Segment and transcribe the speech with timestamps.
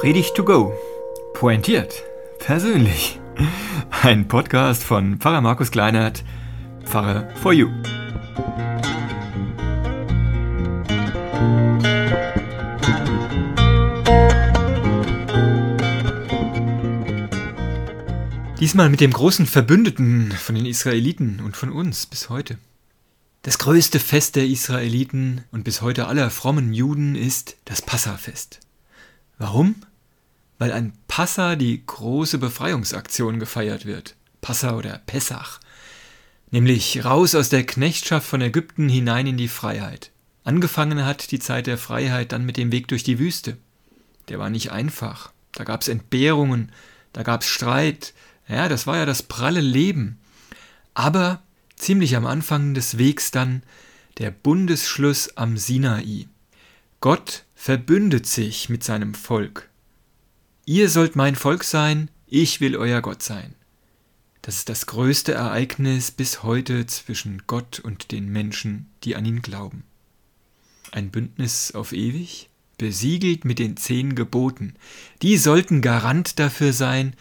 [0.00, 0.72] Predigt to go.
[1.34, 2.04] Pointiert.
[2.38, 3.20] Persönlich.
[3.90, 6.24] Ein Podcast von Pfarrer Markus Kleinert,
[6.86, 7.68] Pfarrer for You.
[18.58, 22.56] Diesmal mit dem großen Verbündeten von den Israeliten und von uns bis heute.
[23.42, 28.60] Das größte Fest der Israeliten und bis heute aller frommen Juden ist das Passafest.
[29.36, 29.74] Warum?
[30.60, 34.14] Weil an Passa die große Befreiungsaktion gefeiert wird.
[34.42, 35.58] Passa oder Pessach.
[36.50, 40.10] Nämlich raus aus der Knechtschaft von Ägypten hinein in die Freiheit.
[40.44, 43.56] Angefangen hat die Zeit der Freiheit dann mit dem Weg durch die Wüste.
[44.28, 45.32] Der war nicht einfach.
[45.52, 46.72] Da gab's Entbehrungen,
[47.14, 48.12] da gab's Streit.
[48.46, 50.18] Ja, das war ja das pralle Leben.
[50.92, 51.42] Aber
[51.74, 53.62] ziemlich am Anfang des Wegs dann
[54.18, 56.28] der Bundesschluss am Sinai.
[57.00, 59.69] Gott verbündet sich mit seinem Volk.
[60.70, 63.56] Ihr sollt mein Volk sein, ich will euer Gott sein.
[64.40, 69.42] Das ist das größte Ereignis bis heute zwischen Gott und den Menschen, die an ihn
[69.42, 69.82] glauben.
[70.92, 74.74] Ein Bündnis auf ewig, besiegelt mit den zehn Geboten.
[75.22, 77.14] Die sollten Garant dafür sein,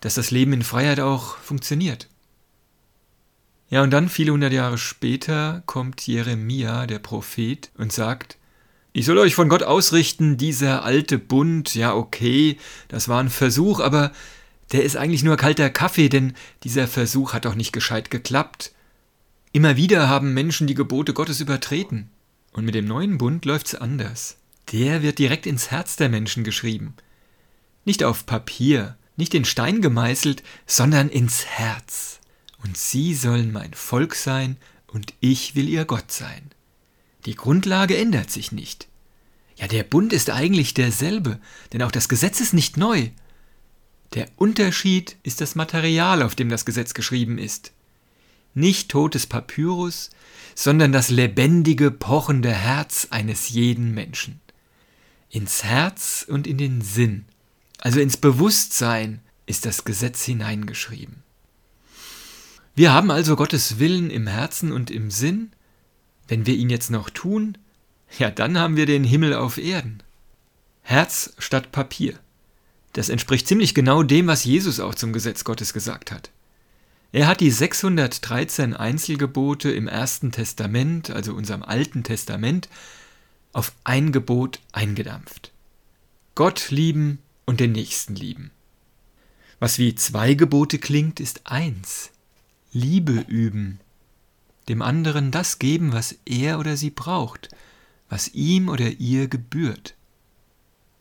[0.00, 2.10] dass das Leben in Freiheit auch funktioniert.
[3.70, 8.36] Ja, und dann, viele hundert Jahre später, kommt Jeremia, der Prophet, und sagt,
[8.92, 13.80] ich soll euch von Gott ausrichten, dieser alte Bund, ja okay, das war ein Versuch,
[13.80, 14.12] aber
[14.72, 16.34] der ist eigentlich nur kalter Kaffee, denn
[16.64, 18.72] dieser Versuch hat doch nicht gescheit geklappt.
[19.52, 22.10] Immer wieder haben Menschen die Gebote Gottes übertreten.
[22.52, 24.36] Und mit dem neuen Bund läuft's anders.
[24.72, 26.94] Der wird direkt ins Herz der Menschen geschrieben.
[27.84, 32.20] Nicht auf Papier, nicht in Stein gemeißelt, sondern ins Herz.
[32.62, 34.56] Und sie sollen mein Volk sein,
[34.86, 36.50] und ich will ihr Gott sein.
[37.26, 38.88] Die Grundlage ändert sich nicht.
[39.56, 41.38] Ja, der Bund ist eigentlich derselbe,
[41.72, 43.10] denn auch das Gesetz ist nicht neu.
[44.14, 47.72] Der Unterschied ist das Material, auf dem das Gesetz geschrieben ist.
[48.54, 50.10] Nicht totes Papyrus,
[50.54, 54.40] sondern das lebendige, pochende Herz eines jeden Menschen.
[55.30, 57.24] Ins Herz und in den Sinn,
[57.78, 61.22] also ins Bewusstsein, ist das Gesetz hineingeschrieben.
[62.74, 65.52] Wir haben also Gottes Willen im Herzen und im Sinn
[66.32, 67.58] wenn wir ihn jetzt noch tun,
[68.18, 70.02] ja, dann haben wir den Himmel auf Erden.
[70.80, 72.18] Herz statt Papier.
[72.94, 76.30] Das entspricht ziemlich genau dem, was Jesus auch zum Gesetz Gottes gesagt hat.
[77.12, 82.70] Er hat die 613 Einzelgebote im Ersten Testament, also unserem Alten Testament,
[83.52, 85.52] auf ein Gebot eingedampft.
[86.34, 88.52] Gott lieben und den Nächsten lieben.
[89.58, 92.10] Was wie zwei Gebote klingt, ist eins.
[92.72, 93.80] Liebe üben
[94.68, 97.48] dem anderen das geben, was er oder sie braucht,
[98.08, 99.94] was ihm oder ihr gebührt.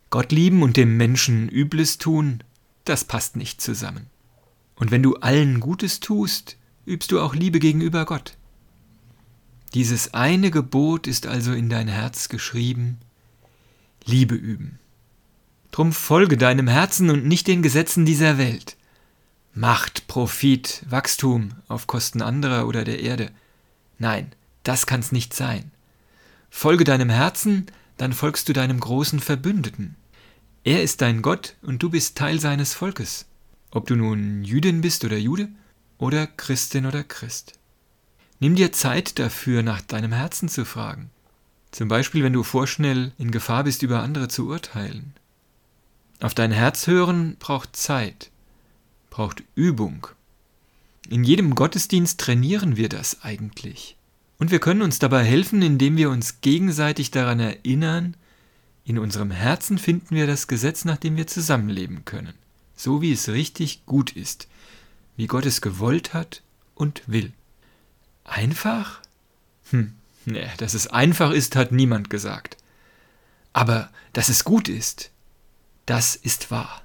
[0.10, 2.44] Gott lieben und dem Menschen Übles tun,
[2.86, 4.08] das passt nicht zusammen.
[4.76, 8.36] Und wenn du allen Gutes tust, übst du auch Liebe gegenüber Gott.
[9.74, 12.98] Dieses eine Gebot ist also in dein Herz geschrieben,
[14.04, 14.80] Liebe üben.
[15.72, 18.76] Drum folge deinem Herzen und nicht den Gesetzen dieser Welt.
[19.54, 23.32] Macht, Profit, Wachstum auf Kosten anderer oder der Erde.
[24.02, 24.32] Nein,
[24.64, 25.70] das kann's nicht sein.
[26.50, 27.68] Folge deinem Herzen,
[27.98, 29.96] dann folgst du deinem großen Verbündeten.
[30.64, 33.28] Er ist dein Gott und du bist Teil seines Volkes.
[33.70, 35.50] Ob du nun Jüdin bist oder Jude
[36.00, 37.60] oder Christin oder Christ.
[38.40, 41.12] Nimm dir Zeit dafür, nach deinem Herzen zu fragen.
[41.70, 45.14] Zum Beispiel, wenn du vorschnell in Gefahr bist, über andere zu urteilen.
[46.22, 48.32] Auf dein Herz hören braucht Zeit,
[49.12, 50.08] braucht Übung,
[51.10, 53.98] in jedem Gottesdienst trainieren wir das eigentlich.
[54.38, 58.16] Und wir können uns dabei helfen, indem wir uns gegenseitig daran erinnern,
[58.84, 62.34] in unserem Herzen finden wir das Gesetz, nach dem wir zusammenleben können,
[62.76, 64.48] so wie es richtig gut ist,
[65.16, 66.42] wie Gott es gewollt hat
[66.74, 67.34] und will.
[68.24, 69.02] Einfach?
[69.70, 69.94] Hm,
[70.26, 72.58] ne, dass es einfach ist, hat niemand gesagt.
[73.54, 75.12] Aber dass es gut ist,
[75.86, 76.82] das ist wahr.